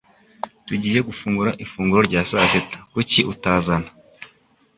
Tugiye 0.67 0.99
gusangira 1.07 1.51
ifunguro 1.63 2.01
rya 2.09 2.21
sasita. 2.29 2.77
Kuki 2.93 3.19
utazana? 3.33 3.89